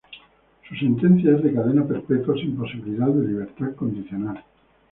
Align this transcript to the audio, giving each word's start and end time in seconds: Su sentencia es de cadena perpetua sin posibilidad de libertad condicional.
Su 0.67 0.75
sentencia 0.77 1.35
es 1.35 1.43
de 1.43 1.53
cadena 1.53 1.85
perpetua 1.85 2.33
sin 2.33 2.57
posibilidad 2.57 3.05
de 3.09 3.27
libertad 3.27 3.75
condicional. 3.75 4.43